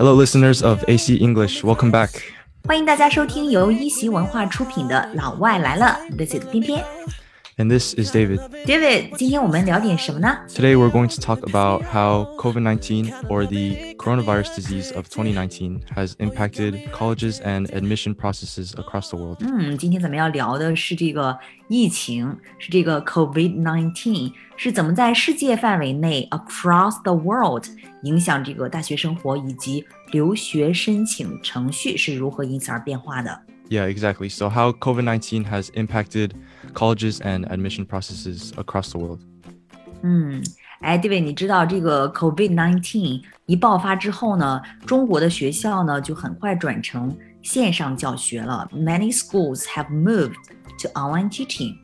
[0.00, 1.62] Hello, listeners of AC English.
[1.62, 2.22] Welcome back.
[2.66, 6.82] 欢迎大家收听由一席文化出品的《老外来了》，我是翩翩。
[7.57, 8.41] And this is David.
[8.65, 10.39] David，今天我们聊点什么呢？
[10.49, 15.79] Today, we're going to talk about how COVID 19 or the coronavirus disease of 2019
[15.95, 19.37] has impacted colleges and admission processes across the world.
[19.39, 27.63] 嗯，今天咱们要聊的是这个疫情，是这个 COVID-19 是怎么在世界范围内 across the world
[28.03, 33.39] 影响这个大学生活，以及留学申请程序是如何因此而变化的。
[33.69, 34.29] Yeah, exactly.
[34.29, 36.33] So, how COVID 19 has impacted
[36.73, 39.21] colleges and admission processes across the world.
[40.03, 40.43] 嗯，
[40.81, 48.69] 哎，David，你知道这个 COVID-19 一爆发之后呢，中国的学校呢就很快转成线上教学了。
[48.71, 50.35] Many schools have moved
[50.81, 51.77] to online teaching.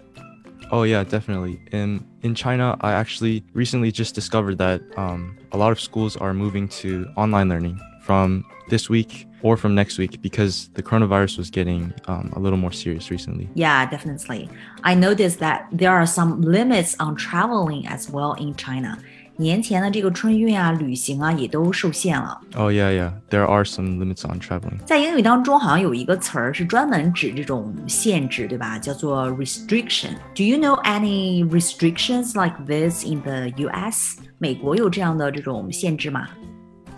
[0.69, 1.59] Oh yeah, definitely.
[1.71, 6.33] In in China, I actually recently just discovered that um, a lot of schools are
[6.33, 11.49] moving to online learning from this week or from next week because the coronavirus was
[11.49, 13.49] getting um, a little more serious recently.
[13.55, 14.49] Yeah, definitely.
[14.83, 18.97] I noticed that there are some limits on traveling as well in China.
[19.37, 22.39] 年前的这个春运啊、旅行啊也都受限了。
[22.55, 23.11] Oh yeah, yeah.
[23.31, 24.77] There are some limits on traveling.
[24.85, 28.77] 在英语当中，好像有一个词儿是专门指这种限制，对吧？
[28.77, 34.19] 叫做 restriction。Do you know any restrictions like this in the U.S.？
[34.37, 36.27] 美国有这样的这种限制吗？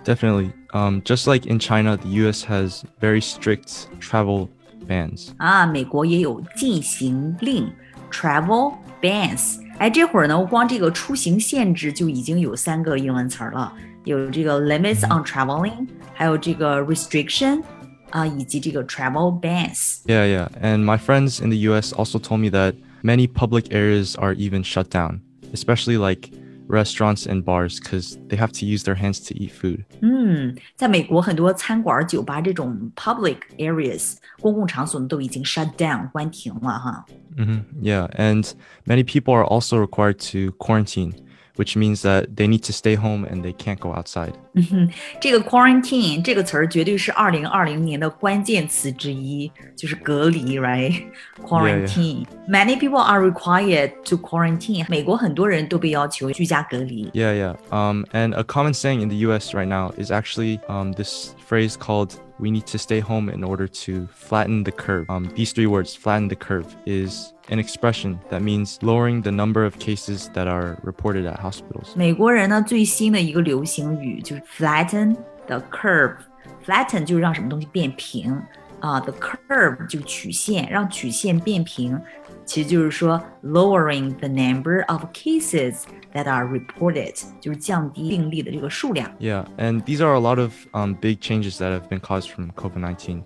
[0.08, 0.52] Definitely.
[0.74, 2.44] Um, just like in China, the U.S.
[2.44, 4.50] has very strict travel
[4.88, 5.30] bans.
[5.38, 7.72] 啊，美国也有禁行令
[8.12, 9.60] （travel bans）。
[9.78, 13.72] 哎，这会儿呢，光这个出行限制就已经有三个英文词儿了，
[14.04, 17.64] 有这个 limits on traveling，还有这个 restriction，
[18.10, 20.00] 啊，以及这个 travel bans。
[20.06, 20.48] Yeah, yeah.
[20.62, 21.94] And my friends in the U.S.
[21.94, 25.22] also told me that many public areas are even shut down,
[25.54, 26.30] especially like
[26.68, 29.84] restaurants and bars, because they have to use their hands to eat food.
[30.02, 37.06] 嗯，在美国很多餐馆、酒吧这种 public areas 公共场所都已经 shut down 关停了哈。
[37.36, 38.54] hmm Yeah, and
[38.86, 41.14] many people are also required to quarantine,
[41.58, 44.34] which means that they need to stay home and they can't go outside.
[44.56, 44.90] 嗯哼，
[45.20, 54.86] 这个 quarantine 这个词儿绝对是二零二零年的关键词之一，就是隔离，right？quarantine。Many people are required to quarantine。
[54.90, 57.10] 美国很多人都被要求居家隔离。
[57.14, 57.56] Yeah, yeah.
[57.70, 59.54] Um, and a common saying in the U.S.
[59.54, 63.68] right now is actually um, this phrase called "We need to stay home in order
[63.86, 68.42] to flatten the curve." Um, these three words, "flatten the curve," is an expression that
[68.42, 71.96] means lowering the number of cases that are reported at hospitals.
[71.96, 75.16] 美国人呢最新的一个流行语就是 flatten
[75.48, 78.42] the curve。flatten 就是让什么东西变平
[78.80, 81.98] 啊、t h e curve 就曲线，让曲线变平，
[82.46, 89.10] 其实就是说 lowering the number of cases that are reported，就是降低病例的这个数量。
[89.20, 92.52] Yeah, and these are a lot of um, big changes that have been caused from
[92.52, 93.24] COVID 19.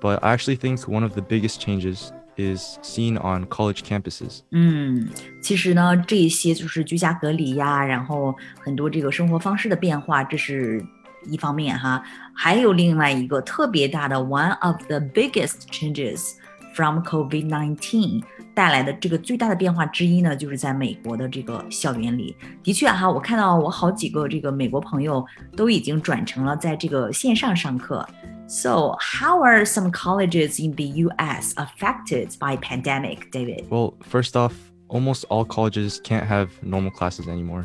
[0.00, 4.42] But I actually think one of the biggest changes is seen on college campuses.
[4.52, 5.08] 嗯，
[5.42, 10.82] 其实呢，这些就是居家隔离呀，然后很多这个生活方式的变化，这是
[11.26, 12.02] 一方面哈。
[12.34, 16.32] 还有另外一个特别大的 one of the biggest changes
[16.74, 18.22] from COVID-19
[18.54, 22.36] 带来的这个最大的变化之一呢，就是在美国的这个校园里。
[22.62, 25.24] 的确哈，我看到我好几个这个美国朋友
[25.56, 28.06] 都已经转成了在这个线上上课。
[28.46, 31.54] So, how are some colleges in the U.S.
[31.54, 33.66] affected by pandemic, David?
[33.70, 34.54] Well, first off,
[34.88, 37.64] almost all colleges can't have normal classes anymore.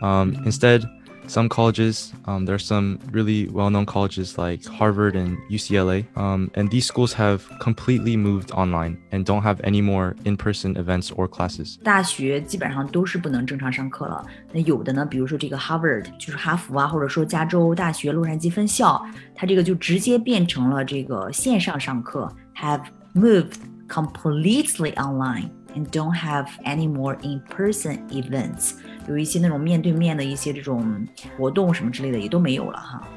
[0.00, 0.84] Um, instead,
[1.26, 6.50] some colleges, um, there are some really well known colleges like Harvard and UCLA, um,
[6.54, 11.12] and these schools have completely moved online and don't have any more in person events
[11.12, 11.78] or classes.
[11.84, 14.26] 大学基本上都是不能正常上课了。
[14.52, 19.00] 那有的呢，比如说这个 Harvard，就是哈佛啊，或者说加州大学洛杉矶分校，
[19.34, 22.82] 它这个就直接变成了这个线上上课，have
[23.14, 23.54] moved
[23.88, 28.72] completely online and don't have any more in-person events。
[29.08, 31.06] 有一些那种面对面的一些这种
[31.36, 33.08] 活动什么之类的也都没有了哈。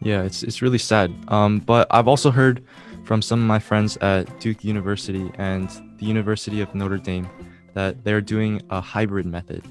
[0.00, 1.12] Yeah, it's it's really sad.
[1.28, 2.62] Um, but I've also heard
[3.04, 5.68] from some of my friends at Duke University and
[5.98, 7.28] the University of Notre Dame
[7.74, 9.62] that they're doing a hybrid method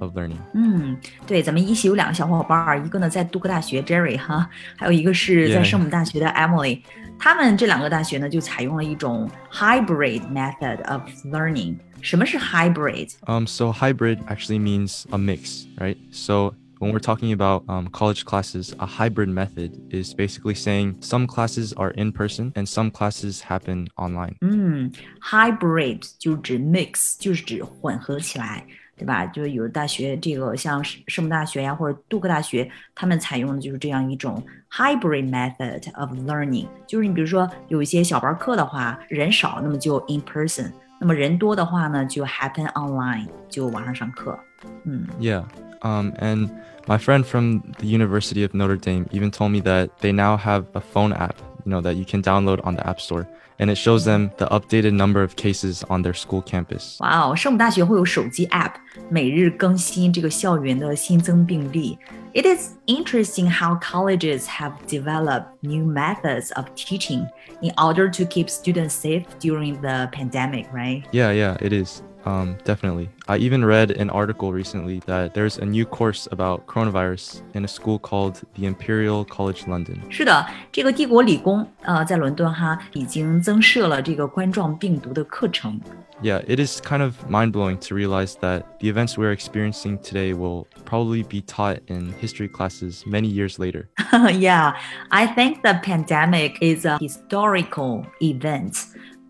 [0.00, 0.38] of learning.
[0.54, 0.96] 嗯，
[1.26, 5.64] 对，咱们一起有两个小伙伴儿，一个呢在杜克大学 Jerry 哈，还有一个是在 Yeah.
[5.64, 6.82] 圣母大学的 Emily。
[7.18, 11.76] 他们这两个大学呢，就采用了一种 hybrid method of learning。
[12.00, 13.10] 什么是 hybrid？
[13.26, 15.98] Um, so hybrid actually means a mix, right?
[16.10, 21.26] So when we're talking about um, college classes, a hybrid method is basically saying some
[21.26, 24.36] classes are in person and some classes happen online.
[24.40, 24.90] 嗯，
[25.20, 28.64] hybrid 就指 mix，就是指混合起来。
[28.96, 29.24] 对吧？
[29.26, 36.66] 就是有的大学，这个像圣母大学呀，或者杜克大学，他们采用的就是这样一种 hybrid method of learning。
[36.86, 40.70] 就是你比如说有一些小班课的话，人少，那么就 in person；
[41.00, 44.38] 那么人多的话呢，就 happen online，就网上上课。
[44.84, 45.44] 嗯，Yeah.
[45.82, 46.50] Um, and
[46.86, 50.64] my friend from the University of Notre Dame even told me that they now have
[50.74, 53.26] a phone app, you know, that you can download on the App Store
[53.58, 56.96] and it shows them the updated number of cases on their school campus.
[57.00, 58.72] 哇哦，圣母大学会有手机 App，
[59.10, 61.98] 每日更新这个校园的新增病例。
[62.32, 67.26] It is interesting how colleges have developed new methods of teaching
[67.60, 71.02] in order to keep students safe during the pandemic, right?
[71.10, 72.02] Yeah, yeah, it is.
[72.24, 73.08] Um, definitely.
[73.28, 77.68] I even read an article recently that there's a new course about coronavirus in a
[77.68, 80.02] school called the Imperial College London.
[80.10, 85.80] 是的，这个帝国理工呃在伦敦哈已经增设了这个冠状病毒的课程。
[86.22, 90.66] Yeah, it is kind of mind blowing to realize that the events we're experiencing today will
[90.84, 93.88] probably be taught in history classes many years later.
[94.38, 94.74] yeah,
[95.08, 98.76] I think the pandemic is a historical event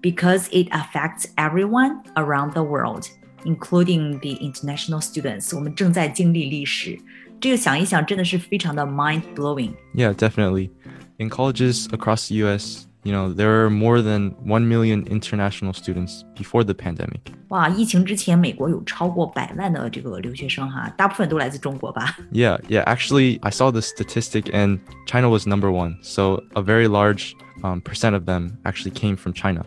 [0.04, 3.06] because it affects everyone around the world,
[3.44, 5.54] including the international students.
[5.54, 6.98] 我们正在经历历史，
[7.40, 9.72] 这个想一想真的是非常的 mind blowing.
[9.94, 10.70] Yeah, definitely.
[11.18, 16.22] In colleges across the U.S., you know, there are more than 1 million international students
[16.36, 17.20] before the pandemic.
[17.48, 22.16] 哇，疫情之前，美国有超过百万的这个留学生哈，大部分都来自中国吧？
[22.30, 22.84] Yeah, yeah.
[22.84, 25.96] Actually, I saw the statistic, and China was number one.
[26.02, 29.64] So a very large um, percent of them actually came from China.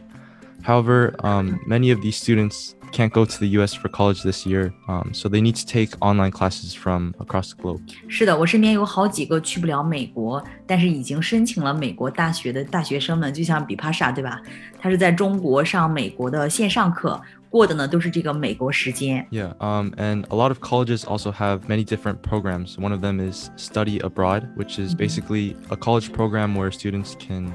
[0.64, 3.74] However, um, many of these students can't go to the U.S.
[3.74, 7.62] for college this year, um, so they need to take online classes from across the
[7.62, 7.82] globe.
[8.08, 14.40] 是的，我身边有好几个去不了美国，但是已经申请了美国大学的大学生们，就像比帕莎，对吧？
[14.80, 17.22] 他是在中国上美国的线上课。
[17.50, 19.28] 过的呢都是这个美国时间。
[19.30, 22.78] Yeah, um, and a lot of colleges also have many different programs.
[22.80, 27.52] One of them is Study Abroad, which is basically a college program where students can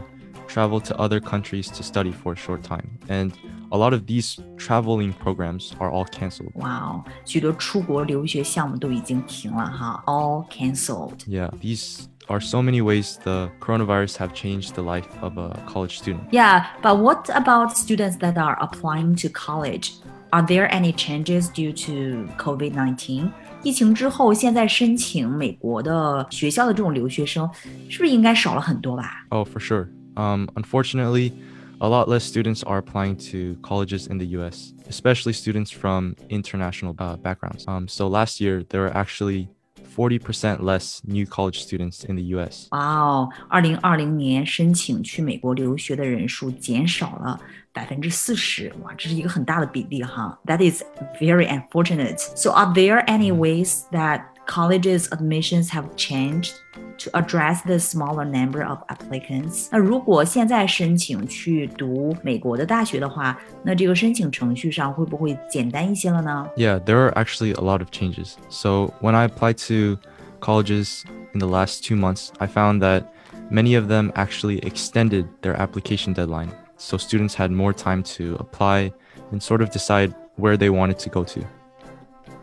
[0.53, 2.99] travel to other countries to study for a short time.
[3.09, 3.33] And
[3.71, 6.53] a lot of these traveling programs are all canceled.
[6.55, 11.19] Wow, 许多出国留学项目都已经停了哈，all canceled.
[11.27, 15.99] Yeah, these are so many ways the coronavirus have changed the life of a college
[15.99, 16.31] student.
[16.31, 19.93] Yeah, but what about students that are applying to college?
[20.31, 23.31] Are there any changes due to COVID-19?
[23.63, 27.51] 疫情之后，现在申请美国的学校的这种留学生，
[27.89, 29.27] 是不是应该少了很多吧？
[29.31, 29.89] Oh, for sure.
[30.17, 31.33] Um, unfortunately,
[31.81, 36.95] a lot less students are applying to colleges in the US, especially students from international
[36.99, 37.65] uh, backgrounds.
[37.69, 39.49] Um, so last year, there were actually
[39.97, 42.69] 40% less new college students in the US.
[42.71, 47.41] 哇哦，二零二零年申请去美国留学的人数减少了
[47.73, 50.39] 百分之四十，哇，这是一个很大的比例哈。
[50.47, 50.83] That is
[51.21, 52.19] very unfortunate.
[52.19, 56.53] So are there any ways that colleges admissions have changed
[56.99, 59.69] to address the smaller number of applicants。
[59.71, 66.49] 那如果现在申请去读美国的大学的话，那这个申请程序上会不会简单一些了呢？
[66.57, 68.35] Yeah, there are actually a lot of changes.
[68.49, 69.99] So when I applied to
[70.41, 73.05] colleges in the last two months, I found that
[73.51, 76.51] many of them actually extended their application deadline.
[76.77, 78.93] So students had more time to apply
[79.33, 81.41] and sort of decide where they wanted to go to.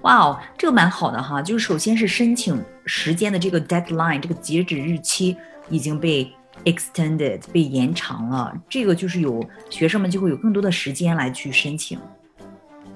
[0.02, 5.36] 哇哦，这个蛮好的哈，就是首先是申请时间的这个 deadline，这个截止日期
[5.70, 6.32] 已经被
[6.64, 11.98] extended 被延长了，这个就是有学生们就会有更多的时间来去申请。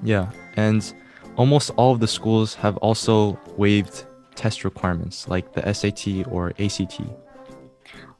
[0.03, 0.88] Yeah, and
[1.36, 4.03] almost all of the schools have also waived
[4.36, 7.01] test requirements like the SAT or ACT.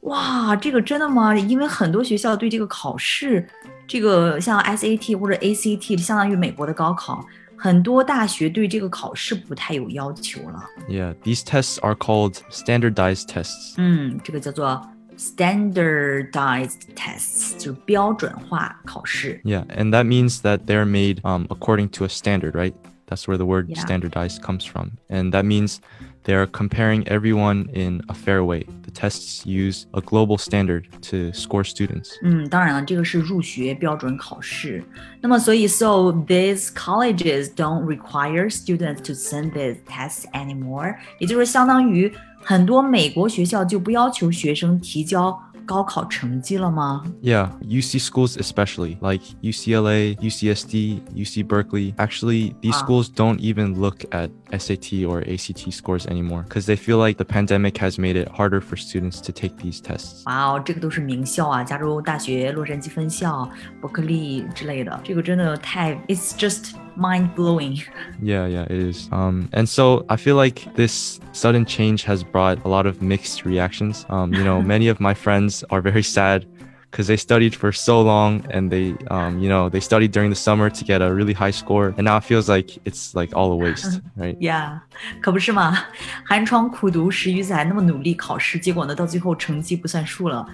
[0.00, 1.36] 哇，这个真的吗？
[1.36, 3.48] 因为很多学校对这个考试，
[3.86, 7.24] 这个像 SAT 或者 ACT，相当于美国的高考。
[7.56, 10.64] 很多大学对这个考试不太有要求了。
[10.88, 13.74] Yeah, these tests are called standardized tests.
[13.76, 14.80] 嗯，这个叫做
[15.18, 19.40] standardized tests，就是标准化考试。
[19.44, 22.72] Yeah, and that means that they're made um, according to a standard, right?
[23.06, 23.80] That's where the word yeah.
[23.80, 24.92] standardized comes from.
[25.08, 25.80] And that means
[26.22, 28.66] they're comparing everyone in a fair way.
[28.84, 32.12] The tests use a global standard to score students.
[32.22, 34.84] 嗯，当然了，这个是入学标准考试。
[35.20, 40.94] 那么，所以，so these colleges don't require students to send these tests anymore。
[41.18, 42.12] 也就是相当于
[42.44, 47.04] 很多美国学校就不要求学生提交 高考成绩了吗？
[47.22, 51.94] Yeah, UC schools especially, like UCLA, UCSD, UC Berkeley.
[51.96, 56.98] Actually, these schools don't even look at SAT or ACT scores anymore because they feel
[56.98, 60.24] like the pandemic has made it harder for students to take these tests.
[60.26, 63.48] 哇哦，这个都是名校啊，加州大学洛杉矶分校、
[63.80, 67.78] 伯克利之类的，这个真的太，it's just mind blowing.
[68.22, 69.08] Yeah, yeah, it is.
[69.12, 73.44] Um, and so I feel like this sudden change has brought a lot of mixed
[73.44, 74.06] reactions.
[74.08, 76.46] Um, you know, many of my friends are very sad
[76.90, 80.34] because they studied for so long and they, um, you know, they studied during the
[80.34, 83.52] summer to get a really high score, and now it feels like it's like all
[83.52, 84.36] a waste, right?
[84.40, 84.80] Yeah，
[85.22, 85.78] 可不是嘛，
[86.24, 90.44] 寒窗苦读十余载，那么努力考试，结果呢，到最后成绩不算数了。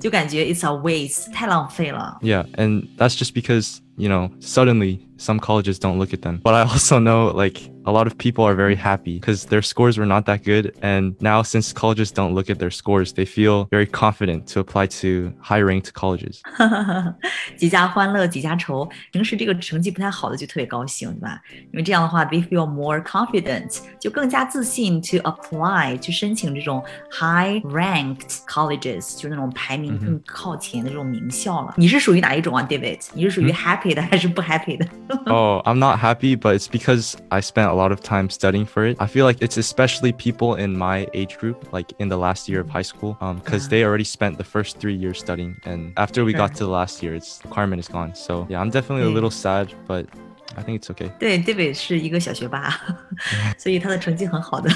[0.00, 2.18] 就感觉 it's a waste，太浪费了。
[2.22, 6.40] Yeah, and that's just because you know suddenly some colleges don't look at them.
[6.42, 9.96] But I also know like a lot of people are very happy because their scores
[9.96, 10.74] were not that good.
[10.82, 14.88] And now since colleges don't look at their scores, they feel very confident to apply
[15.00, 16.40] to high ranked colleges.
[17.56, 21.40] 几家欢乐几家愁，平时这个成绩不太好的就特别高兴，对吧？
[21.72, 31.74] 因为这样的话，they feel more confident，就更加自信 to apply 去申请这种 high ranked colleges，就那种排名 更靠前的这种名校了。
[31.76, 33.00] 你是属于哪一种啊，David？
[33.14, 34.86] 你是属于 happy 的还是不 happy 的？
[35.26, 38.96] oh, I'm not happy, but it's because I spent a lot of time studying for it.
[39.00, 42.60] I feel like it's especially people in my age group, like in the last year
[42.60, 46.24] of high school, because um, they already spent the first three years studying, and after
[46.24, 48.14] we got to the last year, its requirement is gone.
[48.14, 50.06] So yeah, I'm definitely a little sad, but
[50.54, 51.10] I think it's okay.
[51.18, 52.72] 对，David 是一个小学霸，
[53.58, 54.70] 所以他的成绩很好的。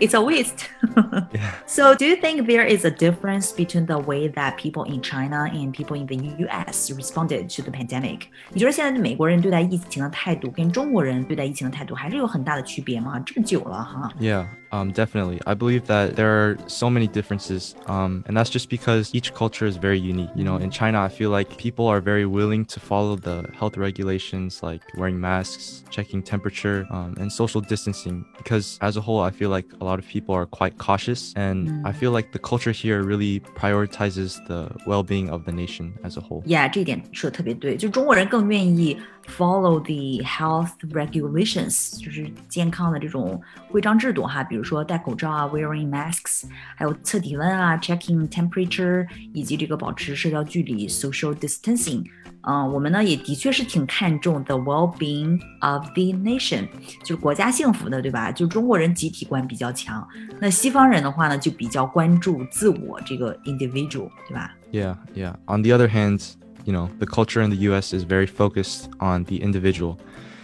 [0.00, 0.66] it's a waste.
[1.66, 5.48] So, do you think there is a difference between the way that people in China
[5.48, 6.90] and people in the U.S.
[6.92, 8.22] responded to the pandemic?
[8.50, 13.18] 你觉得现在美国人对待疫情的态度跟中国人对待疫情的态度还是有很大的区别吗？
[13.24, 14.12] 这么久了哈。
[14.18, 14.46] Yeah.
[14.74, 15.40] Um, definitely.
[15.46, 19.66] I believe that there are so many differences, um, and that's just because each culture
[19.66, 20.30] is very unique.
[20.36, 23.76] You know, in China, I feel like people are very willing to follow the health
[23.76, 29.32] regulations like wearing masks, checking temperature, um, and social distancing because as a whole, I
[29.32, 31.82] feel like a lot of people are quite cautious, and mm.
[31.84, 36.20] I feel like the culture here really prioritizes the well-being of the nation as a
[36.20, 36.44] whole.
[36.46, 46.44] Yeah，这一点说的特别对，就中国人更愿意 follow the health regulations，就是健康的这种规章制度哈，比如说戴口罩啊，wearing masks，
[46.74, 52.04] 还有测体温啊，checking temperature，以及这个保持社交距离，social distancing。
[52.42, 56.66] 嗯，我们呢也的确是挺看重 the well-being of the nation，
[57.00, 58.32] 就是国家幸福的，对吧？
[58.32, 60.08] 就中国人集体观比较强，
[60.40, 64.56] 那西方人的话呢就比较关注自我这个 individual，对吧？
[64.72, 65.34] Yeah, yeah.
[65.46, 66.32] On the other hand,
[66.65, 67.93] you know, the culture in the U.S.
[67.93, 69.99] is very focused on the individual,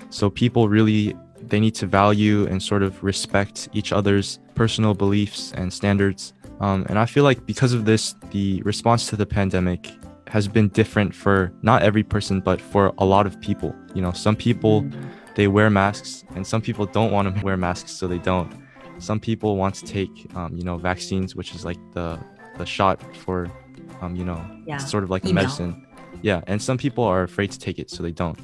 [0.09, 5.51] so people really they need to value and sort of respect each other's personal beliefs
[5.53, 6.33] and standards.
[6.59, 9.89] Um, and I feel like because of this, the response to the pandemic
[10.27, 13.75] has been different for not every person, but for a lot of people.
[13.93, 14.85] You know, some people
[15.35, 18.51] they wear masks, and some people don't want to wear masks, so they don't.
[18.99, 22.19] Some people want to take, um, you know, vaccines, which is like the
[22.57, 23.49] the shot for,
[24.01, 24.77] um, you know, yeah.
[24.77, 25.85] sort of like a medicine.
[26.21, 28.39] Yeah, and some people are afraid to take it, so they don't.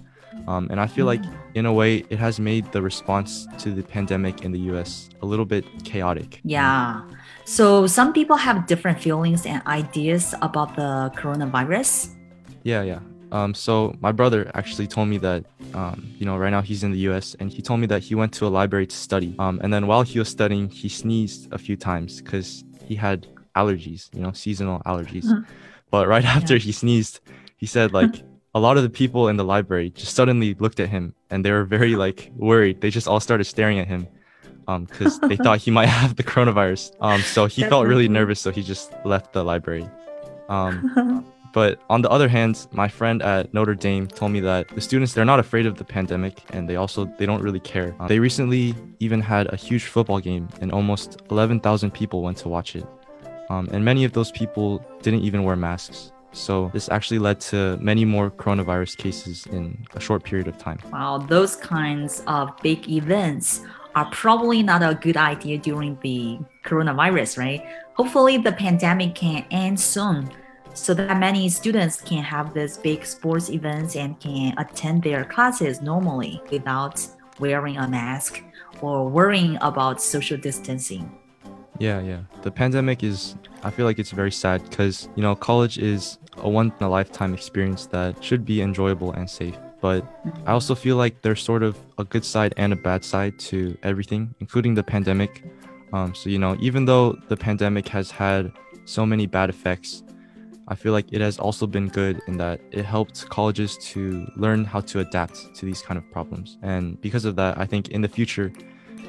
[0.48, 1.34] Um, and I feel like, mm.
[1.56, 5.26] in a way, it has made the response to the pandemic in the US a
[5.26, 6.40] little bit chaotic.
[6.44, 7.02] Yeah.
[7.46, 12.16] So some people have different feelings and ideas about the coronavirus.
[12.64, 13.00] Yeah, yeah.
[13.32, 15.44] Um, so my brother actually told me that,
[15.74, 17.36] um, you know, right now he's in the U.S.
[17.40, 19.36] and he told me that he went to a library to study.
[19.38, 23.28] Um, and then while he was studying, he sneezed a few times because he had
[23.56, 25.26] allergies, you know, seasonal allergies.
[25.26, 25.52] Mm-hmm.
[25.92, 26.60] But right after yeah.
[26.60, 27.20] he sneezed,
[27.58, 28.24] he said like
[28.56, 31.52] a lot of the people in the library just suddenly looked at him and they
[31.52, 32.82] were very like worried.
[32.82, 34.08] They just all started staring at him
[34.68, 36.92] because um, they thought he might have the coronavirus.
[37.00, 39.88] Um, so he felt really nervous, so he just left the library.
[40.50, 44.82] Um, but on the other hand, my friend at Notre Dame told me that the
[44.82, 47.96] students they're not afraid of the pandemic, and they also they don't really care.
[48.00, 52.50] Um, they recently even had a huge football game, and almost 11,000 people went to
[52.50, 52.86] watch it.
[53.50, 56.12] Um, and many of those people didn't even wear masks.
[56.32, 60.80] So this actually led to many more coronavirus cases in a short period of time.
[60.92, 63.62] Wow, those kinds of big events
[63.96, 67.66] are probably not a good idea during the coronavirus, right?
[67.94, 70.30] Hopefully, the pandemic can end soon
[70.76, 75.82] so that many students can have these big sports events and can attend their classes
[75.82, 77.04] normally without
[77.40, 78.44] wearing a mask
[78.82, 81.10] or worrying about social distancing.
[81.80, 82.22] Yeah, yeah.
[82.42, 86.50] The pandemic is, I feel like it's very sad because, you know, college is a
[86.50, 90.06] one in a lifetime experience that should be enjoyable and safe but
[90.46, 93.78] I also feel like there's sort of a good side and a bad side to
[93.84, 95.44] everything, including the pandemic.
[95.94, 98.52] Um, so, you know, even though the pandemic has had
[98.86, 100.04] so many bad effects,
[100.68, 104.66] I feel like it has also been good in that it helped colleges to learn
[104.66, 106.58] how to adapt to these kind of problems.
[106.62, 108.52] And because of that, I think in the future,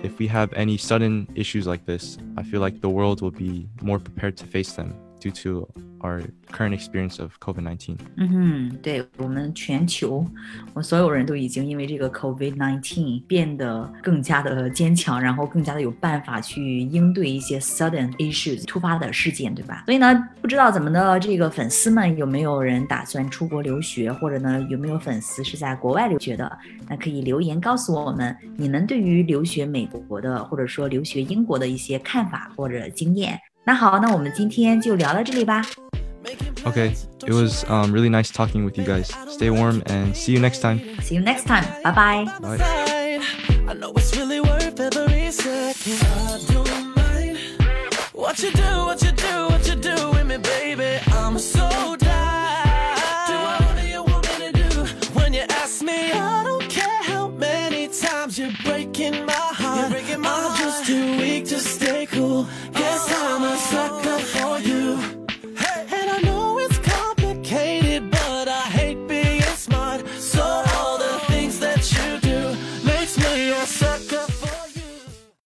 [0.02, 3.68] if we have any sudden issues like this, I feel like the world will be
[3.82, 5.68] more prepared to face them due to
[6.00, 6.22] our
[6.52, 7.96] current experience of COVID 19.
[8.16, 10.25] 嗯哼，对我们全球，
[10.75, 19.82] 我所有人都已经因为这个 COVID-19 变得更加的坚强，然后更加的有办法去应对一些 sudden issues 突发的事件，对吧？
[19.87, 26.58] 所以呢，不知道咱们的这个粉丝们有没有人打算出国留学，或者呢有没有粉丝是在国外留学的？
[26.88, 33.38] 那可以留言告诉我们你们对于留学美国的，或者说留学英国的一些看法或者经验。
[33.67, 35.62] 那好，那我们今天就聊到这里吧。
[36.65, 36.93] Okay,
[37.25, 39.12] it was um, really nice talking with you guys.
[39.29, 40.79] Stay warm and see you next time.
[41.01, 41.65] See you next time.
[41.83, 42.23] Bye bye.
[42.39, 43.19] Bye.